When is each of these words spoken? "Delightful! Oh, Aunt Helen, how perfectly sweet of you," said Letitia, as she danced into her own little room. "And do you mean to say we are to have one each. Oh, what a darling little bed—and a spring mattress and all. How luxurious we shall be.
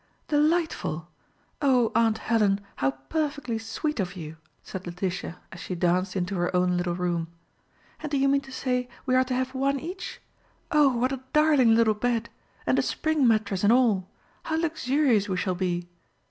"Delightful! 0.29 1.07
Oh, 1.61 1.91
Aunt 1.93 2.17
Helen, 2.17 2.59
how 2.77 2.89
perfectly 2.89 3.59
sweet 3.59 3.99
of 3.99 4.15
you," 4.15 4.37
said 4.63 4.87
Letitia, 4.87 5.37
as 5.51 5.59
she 5.59 5.75
danced 5.75 6.15
into 6.15 6.37
her 6.37 6.49
own 6.55 6.75
little 6.75 6.95
room. 6.95 7.27
"And 8.01 8.09
do 8.09 8.17
you 8.17 8.27
mean 8.27 8.41
to 8.41 8.51
say 8.51 8.89
we 9.05 9.13
are 9.13 9.23
to 9.23 9.35
have 9.35 9.53
one 9.53 9.79
each. 9.79 10.19
Oh, 10.71 10.89
what 10.97 11.11
a 11.11 11.21
darling 11.33 11.75
little 11.75 11.93
bed—and 11.93 12.79
a 12.79 12.81
spring 12.81 13.27
mattress 13.27 13.63
and 13.63 13.71
all. 13.71 14.09
How 14.45 14.55
luxurious 14.59 15.29
we 15.29 15.37
shall 15.37 15.53
be. 15.53 15.87